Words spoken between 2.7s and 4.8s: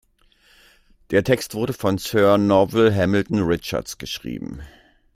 Hamilton Richards geschrieben.